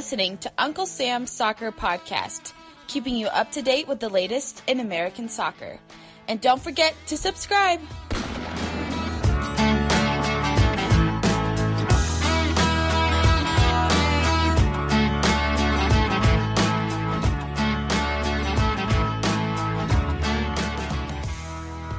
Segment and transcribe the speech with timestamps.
[0.00, 2.54] Listening to Uncle Sam's Soccer Podcast,
[2.86, 5.78] keeping you up to date with the latest in American soccer.
[6.26, 7.80] And don't forget to subscribe.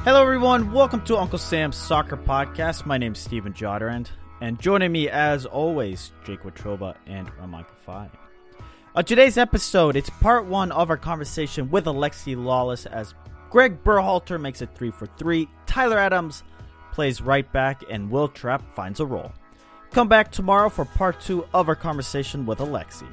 [0.02, 0.72] Hello, everyone.
[0.72, 2.84] Welcome to Uncle Sam's Soccer Podcast.
[2.84, 4.08] My name is Stephen Jodarand,
[4.42, 8.10] and joining me, as always, Jake Watroba and Armand Kafai.
[8.96, 13.14] On today's episode, it's part one of our conversation with Alexi Lalas as
[13.50, 16.42] Gregg Berhalter makes it three for three, Tyler Adams
[16.90, 19.32] plays right back, and Wil Trapp finds a role.
[19.92, 23.06] Come back tomorrow for part two of our conversation with Alexi.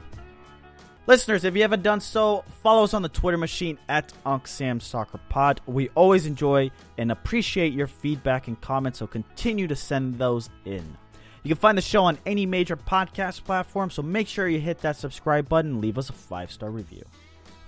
[1.05, 5.59] Listeners, if you haven't done so, follow us on the Twitter machine at UncSamSoccerPod.
[5.67, 10.97] We always enjoy and appreciate your feedback and comments, so continue to send those in.
[11.43, 14.79] You can find the show on any major podcast platform, so make sure you hit
[14.79, 17.03] that subscribe button and leave us a five star review.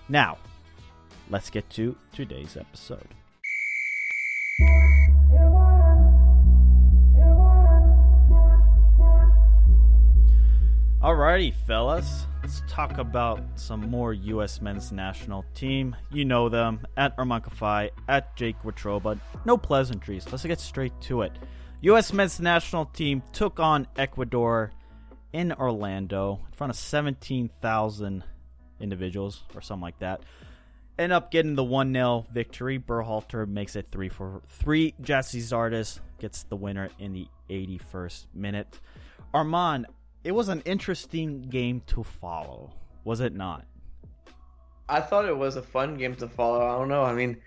[0.09, 0.37] Now,
[1.29, 3.07] let's get to today's episode.
[11.01, 12.27] Alrighty, fellas.
[12.43, 14.61] Let's talk about some more U.S.
[14.61, 15.95] men's national team.
[16.11, 19.19] You know them at Armand Kafai, at Jake Watroba.
[19.45, 20.27] No pleasantries.
[20.31, 21.31] Let's get straight to it.
[21.83, 22.13] U.S.
[22.13, 24.71] men's national team took on Ecuador
[25.33, 28.23] in Orlando in front of 17,000
[28.79, 30.21] individuals or something like that.
[30.99, 32.77] End up getting the 1 0 victory.
[32.77, 34.93] Berhalter makes it 3 for 3.
[35.01, 38.79] Gyasi Zardes gets the winner in the 81st minute.
[39.33, 39.87] Armand,
[40.23, 43.65] it was an interesting game to follow, was it not?
[44.87, 46.63] I thought it was a fun game to follow.
[46.63, 47.01] I don't know.
[47.01, 47.37] I mean,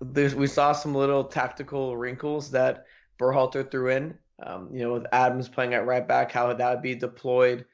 [0.00, 2.86] we saw some little tactical wrinkles that
[3.18, 4.18] Berhalter threw in.
[4.42, 7.64] Um, you know, with Adams playing at right back, how would that be deployed?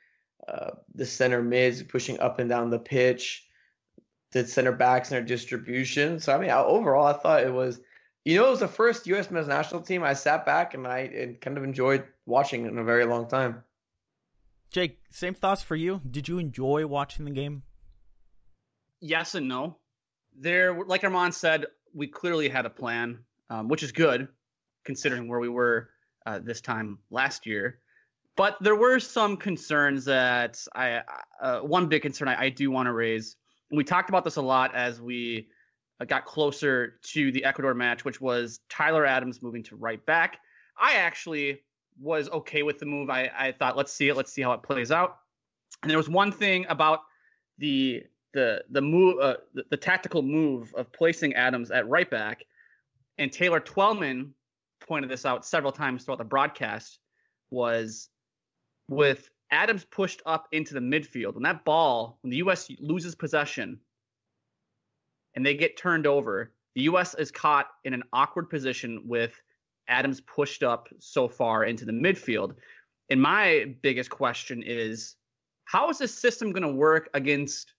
[0.47, 3.47] Uh, the center mids pushing up and down the pitch,
[4.33, 6.21] the center backs and their distribution.
[6.21, 7.81] So I mean, overall, I thought it was,
[8.25, 9.31] you know, it was the first U.S.
[9.31, 12.85] men's national team I sat back and I and kind of enjoyed watching in a
[12.85, 13.63] very long time.
[14.71, 16.01] Jake, same thoughts for you.
[16.09, 17.63] Did you enjoy watching the game?
[19.01, 19.77] Yes and no.
[20.35, 23.19] There, like Armand said, we clearly had a plan,
[23.51, 24.29] um, which is good
[24.85, 25.91] considering where we were
[26.27, 27.79] uh, this time last year.
[28.37, 31.03] But there were some concerns that I,
[31.41, 33.37] uh, one big concern I, I do want to raise.
[33.71, 35.49] And we talked about this a lot as we
[36.01, 40.39] uh, got closer to the Ecuador match, which was Tyler Adams moving to right back.
[40.81, 41.61] I actually
[42.01, 43.11] was okay with the move.
[43.11, 45.19] I, I thought, let's see it, let's see how it plays out.
[45.83, 47.01] And there was one thing about
[47.59, 52.45] the the the move, uh, the, the, tactical move of placing Adams at right back,
[53.19, 54.33] and Taylor Twellman
[54.87, 56.99] pointed this out several times throughout the broadcast,
[57.51, 58.09] was
[58.89, 61.35] with Adams pushed up into the midfield.
[61.35, 62.71] When that ball, when the U.S.
[62.81, 63.79] loses possession,
[65.35, 67.15] and they get turned over, the U.S.
[67.15, 69.41] is caught in an awkward position with
[69.89, 72.55] Adams pushed up so far into the midfield.
[73.11, 75.17] And my biggest question is
[75.65, 77.75] how is this system going to work against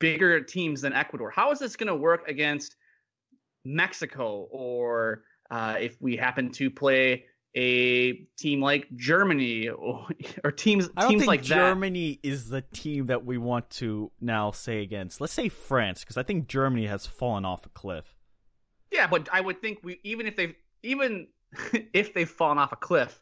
[0.00, 1.30] bigger teams than Ecuador?
[1.30, 2.76] How is this going to work against
[3.64, 10.06] Mexico or uh, if we happen to play a team like Germany or,
[10.44, 12.28] or teams I don't teams think like Germany that.
[12.28, 15.20] is the team that we want to now say against.
[15.20, 18.14] Let's say France because I think Germany has fallen off a cliff.
[18.90, 21.28] Yeah, but I would think we even if they even
[21.92, 23.20] if they've fallen off a cliff,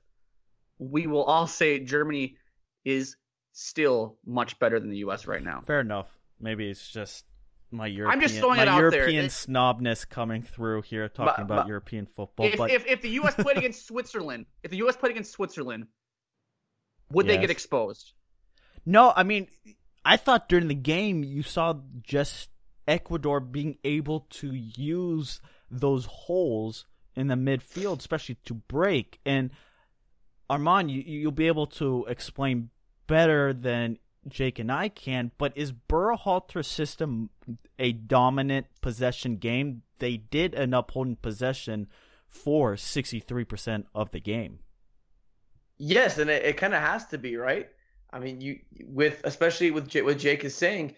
[0.78, 2.36] we will all say Germany
[2.84, 3.16] is
[3.52, 5.26] still much better than the U.S.
[5.26, 5.62] right now.
[5.66, 6.06] Fair enough.
[6.38, 7.24] Maybe it's just
[7.72, 8.78] my European, I'm just throwing my it out.
[8.78, 12.46] European It- snobness coming through here, talking But- about but- European football.
[12.46, 13.34] if, but if if the U.S.
[13.34, 14.96] played against Switzerland, if the U.S.
[14.96, 15.86] played against Switzerland,
[17.10, 18.12] would they get exposed?
[18.86, 19.48] no, I mean,
[20.04, 22.50] I thought during the game you saw just
[22.88, 25.40] Ecuador being able to use
[25.70, 29.20] those holes in the midfield, especially to break.
[29.26, 29.50] And
[30.48, 32.70] Armand, you, you'll be able to explain
[33.06, 35.32] better than Jake and I can.
[35.38, 37.30] But is Berhalter's system
[37.78, 39.82] a dominant possession game?
[39.98, 41.88] They did end up holding possession
[42.28, 44.60] for 63% of the game.
[45.78, 47.68] Yes, and it, it kind of has to be, right?
[48.12, 50.94] I mean, you with especially with J, what Jake is saying,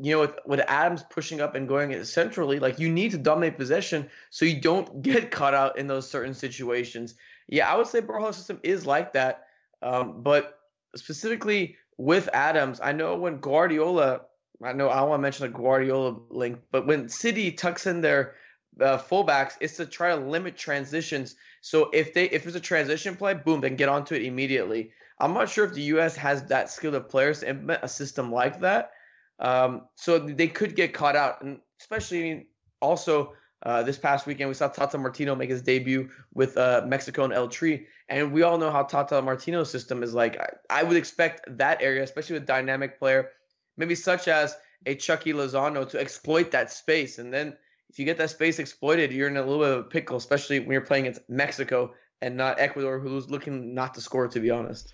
[0.00, 3.58] you know, with, with Adams pushing up and going centrally, like you need to dominate
[3.58, 7.14] possession so you don't get caught out in those certain situations.
[7.48, 9.46] Yeah, I would say Burhal's system is like that,
[9.82, 10.58] um, but
[10.96, 14.22] specifically with Adams, I know when Guardiola,
[14.62, 18.34] I know I want to mention the Guardiola link, but when City tucks in their
[18.80, 21.36] uh, fullbacks, it's to try to limit transitions.
[21.60, 24.92] So if they if there's a transition play, boom, then get onto it immediately.
[25.20, 26.16] I'm not sure if the U.S.
[26.16, 28.90] has that skill of players to implement a system like that.
[29.38, 32.48] Um, so they could get caught out, and especially
[32.80, 37.24] also uh, this past weekend we saw Tata Martino make his debut with uh, Mexico
[37.24, 40.38] and El Tri, and we all know how Tata Martino's system is like.
[40.38, 43.30] I, I would expect that area, especially with dynamic player,
[43.76, 44.56] maybe such as
[44.86, 47.56] a Chucky Lozano, to exploit that space, and then
[47.94, 50.58] if you get that space exploited, you're in a little bit of a pickle, especially
[50.58, 54.50] when you're playing against Mexico and not Ecuador, who's looking not to score, to be
[54.50, 54.92] honest.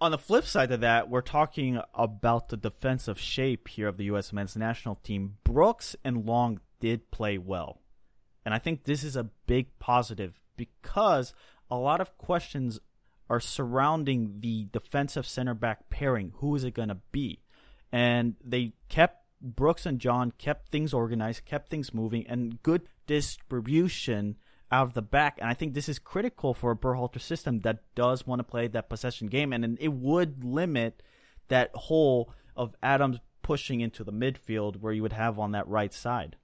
[0.00, 4.04] On the flip side of that, we're talking about the defensive shape here of the
[4.04, 4.32] U.S.
[4.32, 5.36] men's national team.
[5.44, 7.80] Brooks and Long did play well.
[8.44, 11.34] And I think this is a big positive because
[11.70, 12.80] a lot of questions
[13.30, 16.32] are surrounding the defensive center back pairing.
[16.36, 17.42] Who is it going to be?
[17.92, 24.36] And they kept Brooks and John kept things organized, kept things moving, and good distribution
[24.70, 25.38] out of the back.
[25.40, 28.66] And I think this is critical for a Berhalter system that does want to play
[28.68, 31.02] that possession game, and it would limit
[31.48, 35.94] that hole of Adams pushing into the midfield where you would have on that right
[35.94, 36.36] side.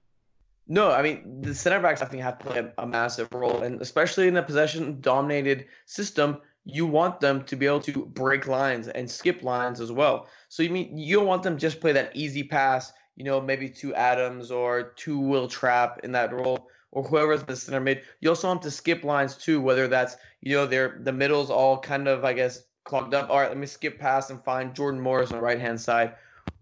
[0.67, 3.81] No, I mean the center backs I think have to play a, massive role, and
[3.81, 9.09] especially in a possession-dominated system, you want them to be able to break lines and
[9.09, 10.27] skip lines as well.
[10.49, 13.69] So you mean you don't want them just play that easy pass, you know, maybe
[13.69, 18.01] to Adams or to Wil Trapp in that role or whoever's the center mid.
[18.21, 21.51] You also want them to skip lines too, whether that's you know they're the middle's
[21.51, 23.29] all kind of I guess clogged up.
[23.29, 26.15] All right, let me skip past and find Jordan Morris on the right hand side.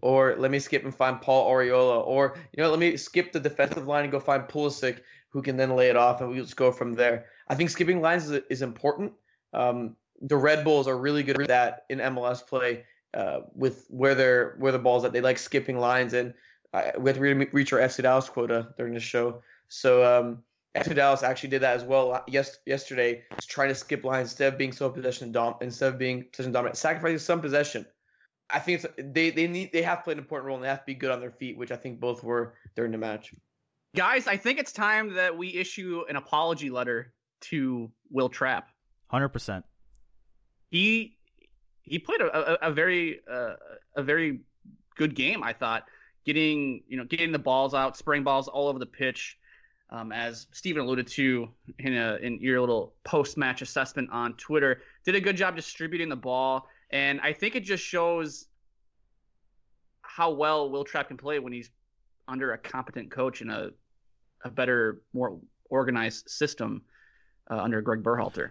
[0.04, 2.06] Or let me skip and find Paul Arriola.
[2.06, 4.98] Or, you know, let me skip the defensive line and go find Pulisic,
[5.30, 7.24] who can then lay it off, and we just go from there.
[7.48, 9.14] I think skipping lines is, is important.
[9.54, 12.84] Um, the Red Bulls are really good at that in MLS play
[13.14, 15.14] uh, with where they're where the ball's at.
[15.14, 16.34] They like skipping lines, and
[16.74, 19.40] uh, we have to re- reach our FC Dallas quota during the show.
[19.68, 20.42] So um,
[20.74, 24.58] FC Dallas actually did that as well yes, yesterday, trying to skip lines instead of
[24.58, 27.86] being so possession dom- instead of being possession dominant, sacrificing some possession.
[28.50, 30.80] I think it's, they they need they have played an important role and they have
[30.80, 33.32] to be good on their feet, which I think both were during the match.
[33.96, 37.12] Guys, I think it's time that we issue an apology letter
[37.42, 38.68] to Wil Trapp.
[39.08, 39.64] Hundred percent.
[40.70, 41.16] He
[41.82, 43.54] he played a, a, a very uh,
[43.96, 44.40] a very
[44.96, 45.42] good game.
[45.42, 45.84] I thought
[46.24, 49.38] getting you know getting the balls out, spraying balls all over the pitch.
[49.90, 51.48] Um, as Stephen alluded to
[51.78, 56.08] in a, in your little post match assessment on Twitter, did a good job distributing
[56.08, 58.46] the ball, and I think it just shows
[60.00, 61.68] how well Wil Trapp can play when he's
[62.28, 63.72] under a competent coach and a
[64.44, 65.38] a better, more
[65.70, 66.82] organized system
[67.50, 68.50] uh, under Gregg Berhalter.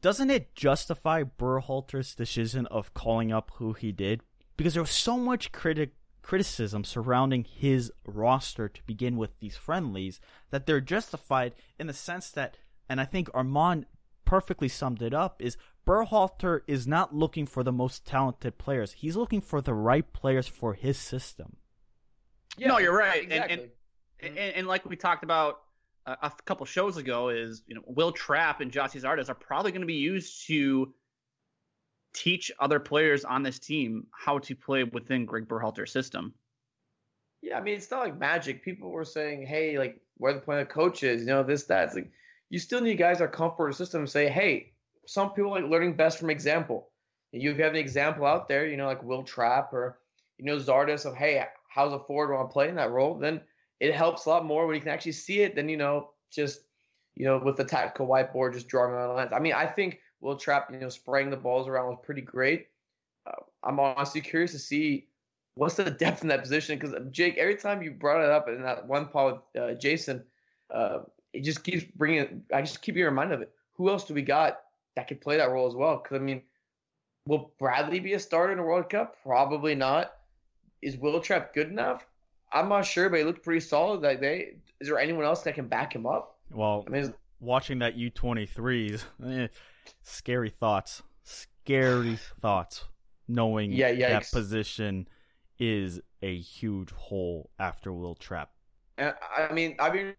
[0.00, 4.20] Doesn't it justify Berhalter's decision of calling up who he did?
[4.56, 10.20] Because there was so much critic criticism surrounding his roster to begin with these friendlies
[10.50, 12.58] that they're justified in the sense that,
[12.88, 13.86] and I think Armand
[14.32, 18.92] perfectly summed it up, is Berhalter is not looking for the most talented players.
[18.92, 21.56] He's looking for the right players for his system.
[22.58, 23.52] no, you're right, Exactly.
[23.52, 23.70] and,
[24.20, 25.60] and, and and like we talked about
[26.06, 29.70] a, a couple shows ago, is you know Wil Trapp and Gyasi Zardes are probably
[29.70, 30.94] going to be used to
[32.14, 36.32] teach other players on this team how to play within Gregg Berhalter's system.
[37.42, 38.64] Yeah, I mean it's not like magic.
[38.64, 41.88] People were saying, "Hey, like where the point of coach is, you know, this, that."
[41.88, 42.10] It's like
[42.52, 44.74] you still need guys that come for the system and say, "Hey,
[45.06, 46.90] some people like learning best from example."
[47.32, 50.00] You have an example out there, you know, like Wil Trapp or
[50.36, 53.40] you know Zardes of, "Hey, how's a forward want to play in that role?" Then
[53.80, 56.66] it helps a lot more when you can actually see it than you know just
[57.16, 59.32] you know with the tactical whiteboard just drawing on lines.
[59.32, 62.66] I mean, I think Wil Trapp, you know, spraying the balls around was pretty great.
[63.26, 65.06] Uh, I'm honestly curious to see
[65.54, 66.78] what's the depth in that position?
[66.78, 70.22] Because Jake, every time you brought it up in that one pod with uh, Jason,
[70.70, 71.00] uh,
[71.32, 72.42] it just keeps bringing.
[72.52, 73.52] I just keep being reminded of it.
[73.74, 74.60] Who else do we got
[74.96, 76.00] that could play that role as well?
[76.02, 76.42] Because I mean,
[77.26, 79.16] will Bradley be a starter in a World Cup?
[79.22, 80.12] Probably not.
[80.82, 82.06] Is Wil Trapp good enough?
[82.52, 84.02] I'm not sure, but he looked pretty solid.
[84.02, 86.38] Like they, is there anyone else that can back him up?
[86.50, 89.48] Well, I mean, watching that U23s, eh,
[90.02, 91.02] scary thoughts.
[91.22, 92.84] Scary thoughts.
[93.28, 95.08] Knowing yeah, yeah, that position
[95.58, 98.50] is a huge hole after Wil Trapp.
[98.98, 100.12] And, I mean, I'd be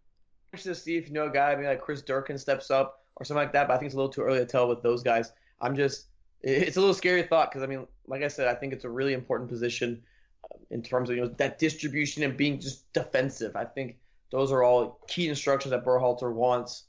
[0.53, 3.01] interested to see if you know a guy, I mean, like Chris Durkin steps up
[3.15, 3.67] or something like that.
[3.67, 5.33] But I think it's a little too early to tell with those guys.
[5.59, 6.07] I'm just,
[6.41, 8.89] it's a little scary thought because I mean, like I said, I think it's a
[8.89, 10.01] really important position
[10.53, 13.55] um, in terms of you know that distribution and being just defensive.
[13.55, 13.97] I think
[14.31, 16.83] those are all key instructions that Berhalter wants.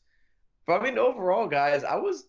[0.67, 2.27] But I mean, overall, guys, I was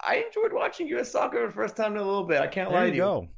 [0.00, 1.10] I enjoyed watching U.S.
[1.10, 2.40] soccer for the first time in a little bit.
[2.40, 3.02] I can't there lie you to you.
[3.02, 3.28] Go.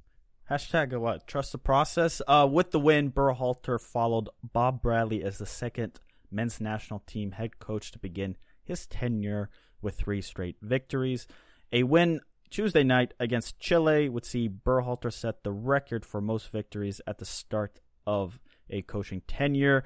[0.50, 1.26] Hashtag what?
[1.26, 2.20] Trust the process.
[2.28, 5.98] Uh, with the win, Berhalter followed Bob Bradley as the second
[6.32, 11.26] men's national team head coach to begin his tenure with three straight victories.
[11.72, 12.20] A win
[12.50, 17.24] Tuesday night against Chile would see Berhalter set the record for most victories at the
[17.24, 19.84] start of a coaching tenure.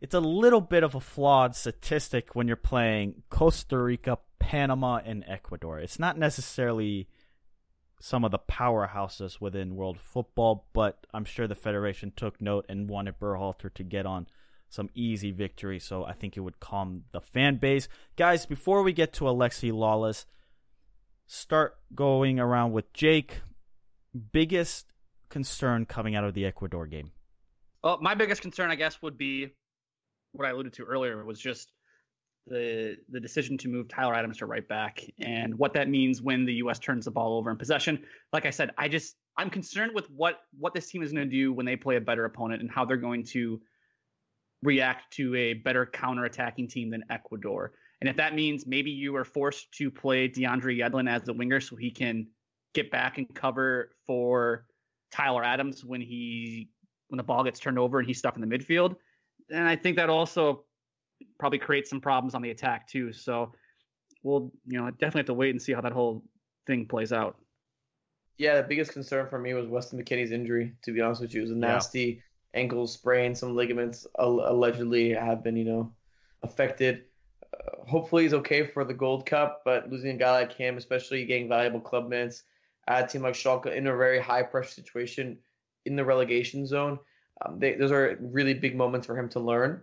[0.00, 5.24] It's a little bit of a flawed statistic when you're playing Costa Rica, Panama, and
[5.26, 5.78] Ecuador.
[5.78, 7.08] It's not necessarily
[8.00, 12.88] some of the powerhouses within world football, but I'm sure the Federation took note and
[12.88, 14.26] wanted Berhalter to get on
[14.74, 17.88] some easy victory, so I think it would calm the fan base.
[18.16, 20.26] Guys, before we get to Alexi Lalas,
[21.26, 23.40] start going around with Jake.
[24.32, 24.86] Biggest
[25.28, 27.12] concern coming out of the Ecuador game?
[27.82, 29.50] Well, my biggest concern, I guess, would be
[30.32, 31.72] what I alluded to earlier was just
[32.46, 36.44] the the decision to move Tyler Adams to right back and what that means when
[36.44, 36.78] the U.S.
[36.78, 38.04] turns the ball over in possession.
[38.32, 41.36] Like I said, I just I'm concerned with what what this team is going to
[41.36, 43.60] do when they play a better opponent and how they're going to
[44.64, 47.72] react to a better counter-attacking team than Ecuador.
[48.00, 51.60] And if that means maybe you are forced to play DeAndre Yedlin as the winger
[51.60, 52.26] so he can
[52.74, 54.66] get back and cover for
[55.12, 56.70] Tyler Adams when he
[57.08, 58.96] when the ball gets turned over and he's stuck in the midfield,
[59.50, 60.64] and I think that also
[61.38, 63.12] probably create some problems on the attack too.
[63.12, 63.52] So
[64.22, 66.24] we'll, you know, definitely have to wait and see how that whole
[66.66, 67.36] thing plays out.
[68.38, 70.72] Yeah, the biggest concern for me was Weston McKennie's injury.
[70.84, 72.20] To be honest with you, it was a nasty yeah.
[72.54, 73.34] Ankle sprain.
[73.34, 75.92] Some ligaments allegedly have been, you know,
[76.42, 77.04] affected.
[77.52, 81.24] Uh, hopefully he's okay for the Gold Cup, but losing a guy like him, especially
[81.24, 82.44] getting valuable club minutes
[82.88, 85.38] at a team like Schalke in a very high pressure situation
[85.84, 86.98] in the relegation zone,
[87.44, 89.82] um, they, those are really big moments for him to learn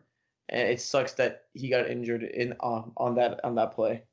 [0.52, 4.04] and it sucks that he got injured in uh, on that on that play.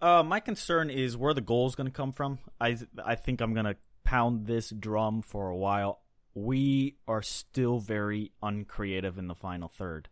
[0.00, 2.38] Uh, my concern is where the goal is going to come from.
[2.60, 6.01] I I think I'm going to pound this drum for a while.
[6.34, 10.08] We are still very uncreative in the final third,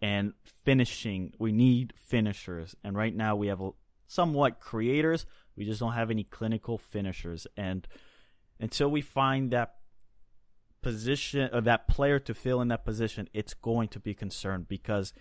[0.00, 1.32] and finishing.
[1.38, 3.60] We need finishers, and right now we have
[4.06, 5.26] somewhat creators.
[5.56, 7.86] We just don't have any clinical finishers, and
[8.60, 9.76] until we find that
[10.82, 15.12] position or that player to fill in that position, it's going to be concerned because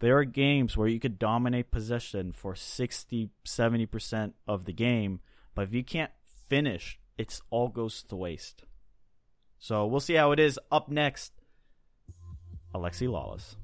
[0.00, 5.20] there are games where you could dominate possession for 60, 70% of the game,
[5.54, 6.12] but if you can't
[6.48, 8.62] finish, it all goes to waste.
[9.58, 10.58] So we'll see how it is.
[10.70, 11.32] Up next,
[12.74, 13.56] Alexi Lalas.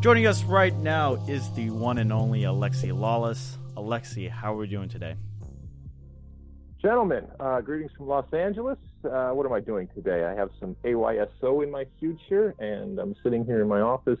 [0.00, 3.56] Joining us right now is the one and only Alexi Lalas.
[3.76, 5.16] Alexi, how are we doing today?
[6.88, 8.78] Gentlemen, uh, greetings from Los Angeles.
[9.04, 10.24] Uh, what am I doing today?
[10.24, 14.18] I have some AYSO in my future, and I'm sitting here in my office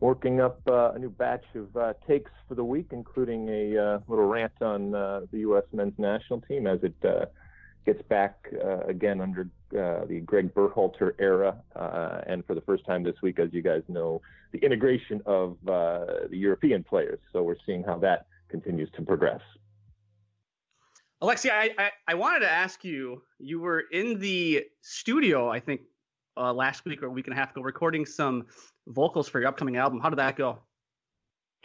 [0.00, 3.98] working up uh, a new batch of uh, takes for the week, including a uh,
[4.08, 5.64] little rant on uh, the U.S.
[5.70, 6.94] men's national team as it
[7.84, 8.48] gets back
[8.88, 11.58] again under the Gregg Berhalter era.
[12.26, 16.26] and for the first time this week, as you guys know, the integration of the
[16.30, 17.18] European players.
[17.34, 19.42] So we're seeing how that continues to progress.
[21.22, 23.22] Alexia, I, I, I wanted to ask you.
[23.38, 25.80] You were in the studio, I think,
[26.36, 28.46] uh, last week or a week and a half ago, recording some
[28.88, 30.00] vocals for your upcoming album.
[30.00, 30.58] How did that go?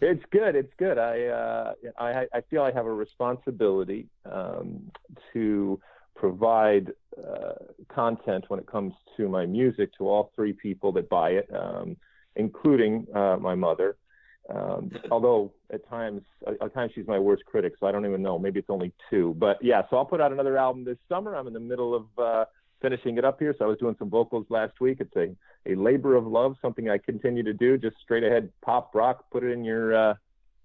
[0.00, 0.56] it's good.
[0.56, 0.98] It's good.
[0.98, 4.90] I, uh, I I feel I have a responsibility um,
[5.32, 5.78] to
[6.16, 7.52] provide uh,
[7.88, 11.96] content when it comes to my music to all three people that buy it, um,
[12.36, 13.96] including uh, my mother.
[14.50, 18.38] Um, although at times, at times she's my worst critic, so I don't even know.
[18.38, 19.34] Maybe it's only two.
[19.38, 21.36] But yeah, so I'll put out another album this summer.
[21.36, 22.44] I'm in the middle of uh,
[22.80, 23.54] finishing it up here.
[23.58, 24.98] So I was doing some vocals last week.
[25.00, 25.34] It's a,
[25.70, 27.78] a labor of love, something I continue to do.
[27.78, 30.14] Just straight ahead pop rock, put it in your uh,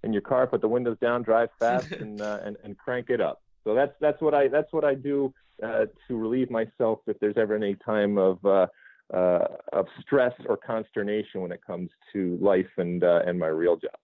[0.04, 3.22] in your car, put the windows down, drive fast, and, uh, and and crank it
[3.22, 3.42] up.
[3.64, 7.38] So that's that's what I that's what I do uh, to relieve myself if there's
[7.38, 8.68] ever any time of uh,
[9.14, 13.76] uh, of stress or consternation when it comes to life and uh, and my real
[13.76, 13.96] job.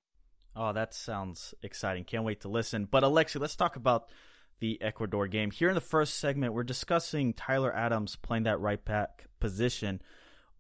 [0.56, 2.04] Oh, that sounds exciting!
[2.04, 2.88] Can't wait to listen.
[2.90, 4.10] But Alexi, let's talk about
[4.60, 5.52] the Ecuador game.
[5.52, 10.02] Here in the first segment, we're discussing Tyler Adams playing that right back position.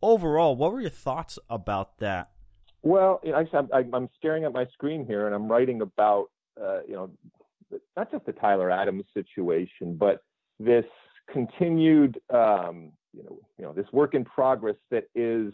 [0.02, 2.32] Overall, what were your thoughts about that?
[2.82, 6.26] Well, actually, I'm, I'm staring at my screen here and I'm writing about,
[6.62, 7.10] uh, you know,
[7.96, 10.22] not just the Tyler Adams situation, but
[10.60, 10.84] this
[11.32, 15.54] continued, um, you know, you know, this work in progress that is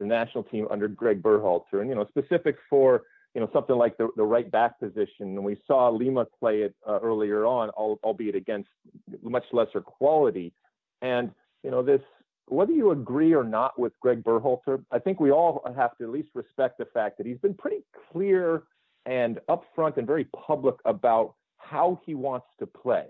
[0.00, 3.02] the national team under Gregg Berhalter, and you know, specific for
[3.34, 5.36] you know something like the, the right back position.
[5.36, 8.68] And we saw Lima play it uh, earlier on, albeit against
[9.22, 10.52] much lesser quality.
[11.02, 11.30] And
[11.62, 12.00] you know, this
[12.46, 16.10] whether you agree or not with Gregg Berhalter, I think we all have to at
[16.10, 18.64] least respect the fact that he's been pretty clear
[19.06, 23.06] and upfront and very public about how he wants to play.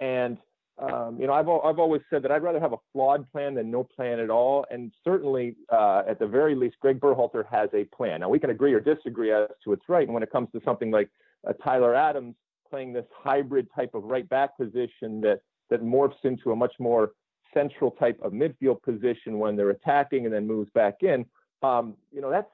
[0.00, 0.38] And
[0.78, 3.70] um, you know, I've I've always said that I'd rather have a flawed plan than
[3.70, 4.64] no plan at all.
[4.70, 8.20] And certainly, uh, at the very least, Gregg Berhalter has a plan.
[8.20, 10.06] Now we can agree or disagree as to its right.
[10.06, 11.10] And when it comes to something like
[11.46, 12.34] uh, Tyler Adams
[12.68, 17.12] playing this hybrid type of right back position that that morphs into a much more
[17.52, 21.24] central type of midfield position when they're attacking and then moves back in.
[21.62, 22.50] Um, you know, that's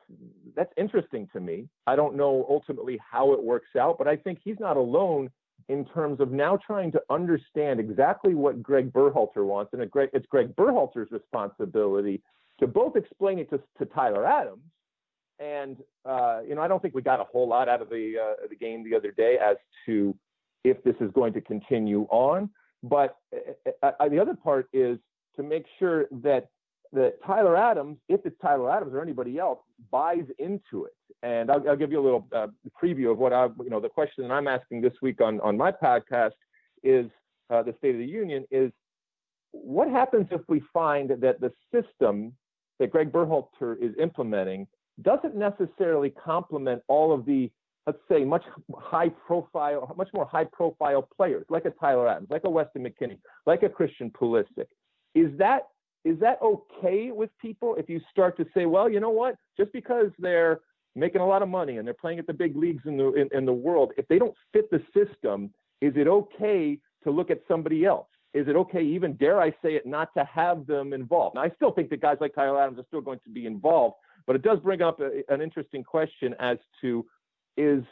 [0.57, 1.69] that's interesting to me.
[1.87, 5.31] I don't know ultimately how it works out, but I think he's not alone
[5.69, 10.57] in terms of now trying to understand exactly what Gregg Berhalter wants, and it's Gregg
[10.57, 12.23] Berhalter's responsibility
[12.59, 14.63] to both explain it to, to Tyler Adams,
[15.39, 18.15] and uh, you know I don't think we got a whole lot out of the
[18.21, 19.57] uh, the game the other day as
[19.87, 20.15] to
[20.65, 22.51] if this is going to continue on,
[22.83, 23.17] but
[23.83, 24.99] uh, uh the other part is
[25.37, 26.49] to make sure that
[26.93, 29.59] that Tyler Adams, if it's Tyler Adams or anybody else,
[29.91, 30.95] buys into it.
[31.23, 32.49] And I'll, I'll give you a little uh,
[32.81, 35.57] preview of what I, you know, the question that I'm asking this week on on
[35.57, 36.33] my podcast
[36.83, 37.07] is
[37.51, 38.71] uh, the State of the Union is
[39.53, 42.33] what happens if we find that the system
[42.79, 44.67] that Gregg Berhalter is implementing
[45.03, 47.51] doesn't necessarily complement all of the
[47.87, 48.45] let's say much
[48.77, 53.19] high profile, much more high profile players like a Tyler Adams, like a Weston McKennie,
[53.47, 54.67] like a Christian Pulisic.
[55.15, 55.63] Is that
[56.05, 59.73] is that okay with people if you start to say, well, you know what, just
[59.73, 60.61] because they're
[60.95, 63.29] making a lot of money and they're playing at the big leagues in the in,
[63.33, 67.41] in the world, if they don't fit the system, is it okay to look at
[67.47, 68.09] somebody else?
[68.35, 71.37] Is it okay, even dare I say it, not to have them involved?
[71.37, 73.97] Now, I still think that guys like Tyler Adams are still going to be involved,
[74.27, 77.07] but it does bring up a, an interesting question as to
[77.57, 77.83] is,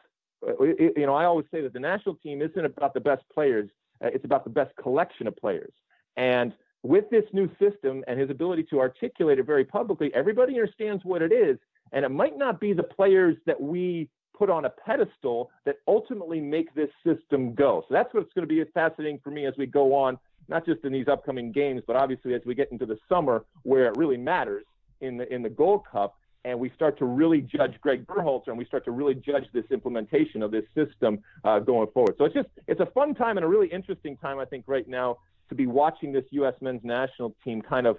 [0.47, 3.71] uh, you know, I always say that the national team isn't about the best players,
[4.05, 5.73] uh, it's about the best collection of players.
[6.17, 11.05] And with this new system and his ability to articulate it very publicly, everybody understands
[11.05, 11.59] what it is.
[11.93, 16.41] And it might not be the players that we put on a pedestal that ultimately
[16.41, 17.85] make this system go.
[17.89, 20.85] So that's what's going to be fascinating for me as we go on, not just
[20.85, 24.17] in these upcoming games, but obviously as we get into the summer where it really
[24.17, 24.65] matters
[25.01, 28.59] in the in the Gold Cup and we start to really judge Gregg Berhalter and
[28.59, 32.15] we start to really judge this implementation of this system uh, going forward.
[32.19, 34.89] So it's just it's a fun time and a really interesting time I think right
[34.89, 36.55] now to be watching this U.S.
[36.61, 37.99] men's national team kind of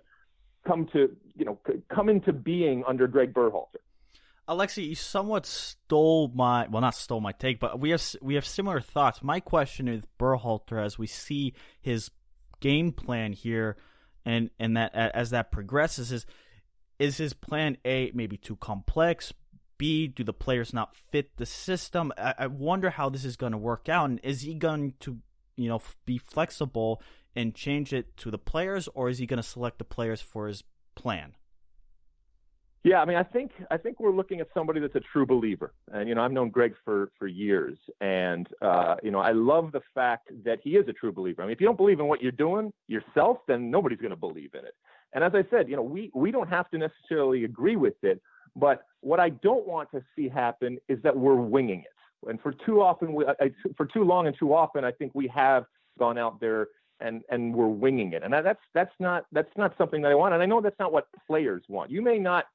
[0.65, 1.59] come to you know
[1.93, 3.77] come into being under Gregg Berhalter.
[4.47, 8.45] Alexi, you somewhat stole my well, not stole my take, but we have we have
[8.45, 9.21] similar thoughts.
[9.21, 12.11] My question is Berhalter, as we see his
[12.61, 13.75] game plan here,
[14.25, 16.25] and and that as that progresses, is
[16.97, 19.33] is his plan A maybe too complex?
[19.77, 22.11] B, do the players not fit the system?
[22.17, 25.17] I, I wonder how this is going to work out, and is he going to
[25.57, 27.01] you know be flexible
[27.37, 30.47] and change it to the players, or is he going to select the players for
[30.47, 30.63] his
[30.95, 31.35] plan?
[32.83, 35.73] Yeah, I mean, I think I think we're looking at somebody that's a true believer,
[35.91, 39.71] and you know, I've known Gregg for for years, and uh, you know, I love
[39.71, 41.41] the fact that he is a true believer.
[41.41, 44.15] I mean, if you don't believe in what you're doing yourself, then nobody's going to
[44.15, 44.73] believe in it.
[45.13, 48.21] And as I said, you know, we we don't have to necessarily agree with it,
[48.55, 52.29] but what I don't want to see happen is that we're winging it.
[52.29, 55.27] And for too often, we, I, for too long and too often, I think we
[55.27, 55.65] have
[55.99, 56.67] gone out there
[56.99, 58.23] and and we're winging it.
[58.23, 60.33] And that's that's not that's not something that I want.
[60.33, 61.91] And I know that's not what players want.
[61.91, 62.45] You may not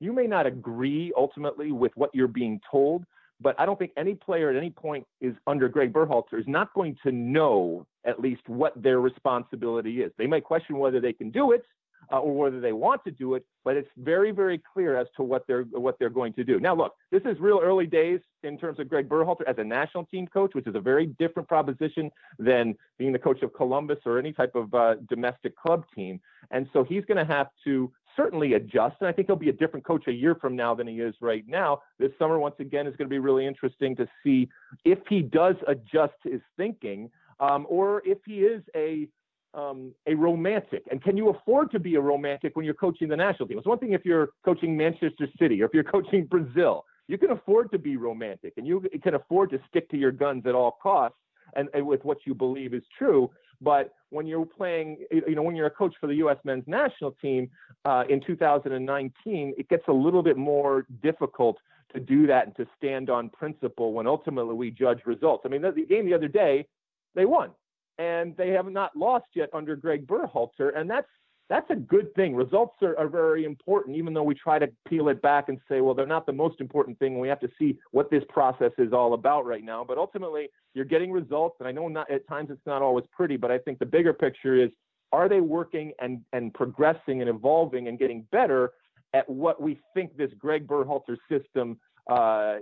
[0.00, 3.04] you may not agree ultimately with what you're being told,
[3.40, 6.72] but I don't think any player at any point is under Gregg Berhalter is not
[6.74, 10.12] going to know at least what their responsibility is.
[10.18, 11.64] They may question whether they can do it,
[12.10, 15.22] uh, or whether they want to do it, but it's very, very clear as to
[15.22, 16.58] what they're what they're going to do.
[16.58, 20.04] Now, look, this is real early days in terms of Gregg Berhalter as a national
[20.06, 24.18] team coach, which is a very different proposition than being the coach of Columbus or
[24.18, 26.20] any type of uh, domestic club team.
[26.50, 28.96] And so he's going to have to certainly adjust.
[29.00, 31.14] And I think he'll be a different coach a year from now than he is
[31.20, 31.80] right now.
[31.98, 34.48] This summer, once again, is going to be really interesting to see
[34.84, 37.10] if he does adjust his thinking
[37.40, 39.08] um, or if he is a
[39.54, 40.82] um, a romantic.
[40.90, 43.58] And can you afford to be a romantic when you're coaching the national team?
[43.58, 46.84] It's one thing if you're coaching Manchester City or if you're coaching Brazil.
[47.08, 50.46] You can afford to be romantic and you can afford to stick to your guns
[50.46, 51.18] at all costs
[51.54, 53.30] and, and with what you believe is true.
[53.60, 56.36] But when you're playing, you know, when you're a coach for the U.S.
[56.44, 57.48] men's national team
[57.84, 61.58] uh, in 2019, it gets a little bit more difficult
[61.94, 65.42] to do that and to stand on principle when ultimately we judge results.
[65.44, 66.66] I mean, the game the other day,
[67.14, 67.50] they won,
[67.98, 71.08] and they have not lost yet under Gregg Berhalter, and that's
[71.48, 72.34] that's a good thing.
[72.34, 75.82] Results are, are, very important, even though we try to peel it back and say,
[75.82, 77.18] well, they're not the most important thing.
[77.18, 79.84] We have to see what this process is all about right now.
[79.86, 83.36] But ultimately, you're getting results, and I know not at times it's not always pretty,
[83.36, 84.70] but I think the bigger picture is
[85.12, 88.72] are they working and and progressing and evolving and getting better
[89.12, 91.78] at what we think this Gregg Berhalter system
[92.10, 92.54] uh,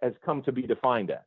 [0.00, 1.18] has come to be defined as?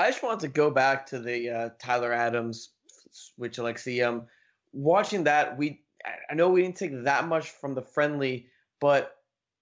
[0.00, 2.70] I just wanted to go back to the uh, Tyler Adams
[3.12, 4.06] switch Alexi.
[4.06, 4.22] Um,
[4.72, 5.82] watching that, we
[6.30, 8.46] I know we didn't take that much from the friendly,
[8.80, 9.16] but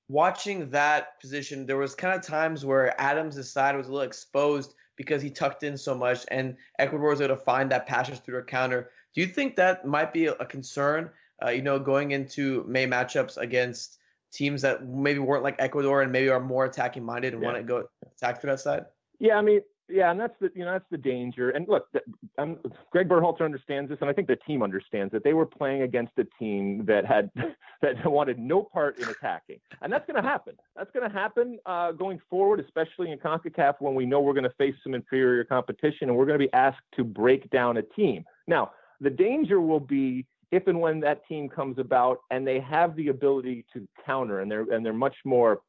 [0.08, 4.74] watching that position, there was kind of times where Adams' side was a little exposed
[4.94, 8.38] because he tucked in so much, and Ecuador was able to find that passage through
[8.38, 8.90] a counter.
[9.14, 11.10] Do you think that might be a concern?
[11.44, 13.98] Uh, you know, going into May matchups against
[14.32, 17.48] teams that maybe weren't like Ecuador and maybe are more attacking minded and yeah.
[17.48, 18.84] want to go attack through that side.
[19.18, 21.50] Yeah, I mean, yeah, and that's the you know that's the danger.
[21.50, 21.88] And look,
[22.90, 26.12] Gregg Berhalter understands this, and I think the team understands that they were playing against
[26.18, 27.30] a team that had
[27.82, 30.54] that wanted no part in attacking, and that's going to happen.
[30.76, 34.44] That's going to happen uh, going forward, especially in Concacaf when we know we're going
[34.44, 37.82] to face some inferior competition, and we're going to be asked to break down a
[37.82, 38.24] team.
[38.46, 42.96] Now, the danger will be if and when that team comes about and they have
[42.96, 45.60] the ability to counter, and they're and they're much more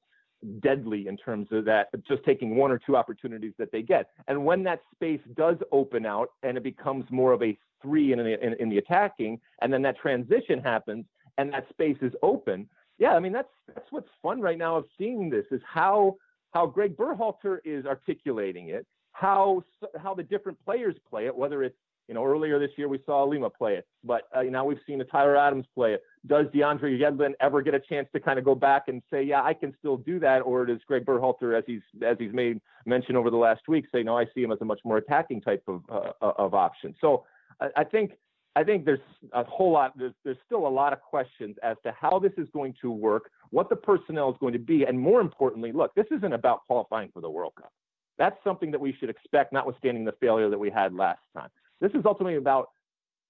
[0.59, 4.09] deadly in terms of that, just taking one or two opportunities that they get.
[4.27, 8.19] And when that space does open out and it becomes more of a three in,
[8.19, 11.05] in, in the attacking, and then that transition happens
[11.37, 14.85] and that space is open, yeah, I mean that's that's what's fun right now of
[14.97, 16.17] seeing this is how
[16.51, 19.63] how Gregg Berhalter is articulating it, how
[20.01, 21.77] how the different players play it, whether it's
[22.09, 24.99] you know, earlier this year we saw Lima play it, but uh, now we've seen
[24.99, 26.01] a Tyler Adams play it.
[26.25, 29.43] Does DeAndre Yedlin ever get a chance to kind of go back and say, yeah,
[29.43, 33.15] I can still do that, or does Gregg Berhalter, as he's as he's made mention
[33.15, 35.61] over the last week, say, no, I see him as a much more attacking type
[35.67, 36.95] of uh, uh of option.
[36.99, 37.25] So
[37.61, 38.13] I, I think
[38.55, 38.99] I think there's
[39.33, 39.95] a whole lot.
[39.95, 43.29] There's there's still a lot of questions as to how this is going to work,
[43.51, 47.11] what the personnel is going to be, and more importantly, look, this isn't about qualifying
[47.13, 47.71] for the World Cup.
[48.17, 51.49] That's something that we should expect, notwithstanding the failure that we had last time.
[51.81, 52.69] This is ultimately about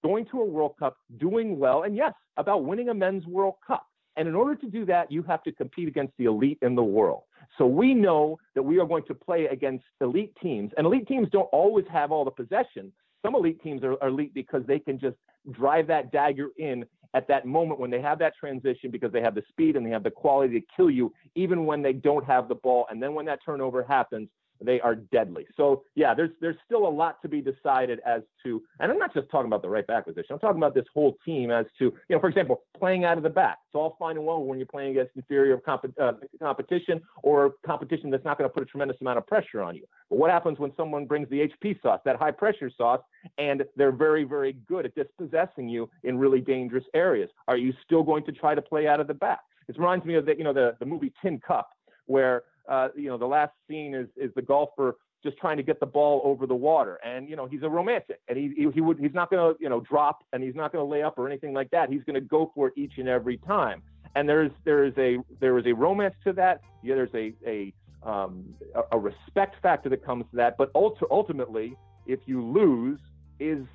[0.02, 3.86] going to a World Cup, doing well, and yes, about winning a men's World Cup.
[4.16, 6.82] And in order to do that, you have to compete against the elite in the
[6.82, 7.22] world.
[7.58, 11.28] So we know that we are going to play against elite teams, and elite teams
[11.30, 12.92] don't always have all the possession.
[13.24, 15.16] Some elite teams are, are elite because they can just
[15.52, 16.84] drive that dagger in
[17.14, 19.90] at that moment when they have that transition because they have the speed and they
[19.90, 22.86] have the quality to kill you, even when they don't have the ball.
[22.90, 24.28] And then when that turnover happens,
[24.60, 25.46] they are deadly.
[25.56, 29.14] So yeah, there's there's still a lot to be decided as to, and I'm not
[29.14, 30.26] just talking about the right back position.
[30.30, 33.22] I'm talking about this whole team as to, you know, for example, playing out of
[33.22, 33.58] the back.
[33.68, 38.10] It's all fine and well when you're playing against inferior comp- uh, competition or competition
[38.10, 39.84] that's not going to put a tremendous amount of pressure on you.
[40.08, 43.00] But what happens when someone brings the HP sauce, that high pressure sauce,
[43.38, 47.30] and they're very very good at dispossessing you in really dangerous areas?
[47.48, 49.40] Are you still going to try to play out of the back?
[49.68, 51.70] It reminds me of the you know the the movie Tin Cup
[52.06, 55.80] where uh, you know, the last scene is is the golfer just trying to get
[55.80, 56.98] the ball over the water.
[57.04, 59.62] And you know, he's a romantic, and he he, he would he's not going to
[59.62, 61.90] you know drop, and he's not going to lay up or anything like that.
[61.90, 63.82] He's going to go for it each and every time.
[64.14, 66.60] And there's there is a there is a romance to that.
[66.82, 70.56] Yeah, there's a a um, a, a respect factor that comes to that.
[70.56, 73.00] But ultimately, if you lose,
[73.38, 73.66] is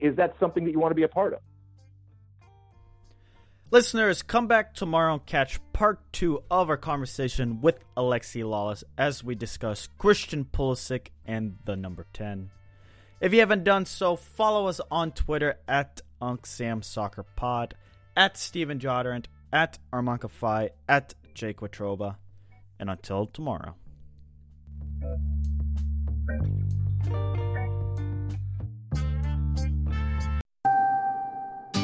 [0.00, 1.40] is that something that you want to be a part of?
[3.70, 9.22] Listeners, come back tomorrow and catch part two of our conversation with Alexi Lalas as
[9.22, 12.48] we discuss Christian Pulisic and the number 10.
[13.20, 17.72] If you haven't done so, follow us on Twitter at UncSamSoccerPod,
[18.16, 22.16] at Steven Jodorant, at Armankafai, at Jake Watroba.
[22.80, 23.74] And until tomorrow.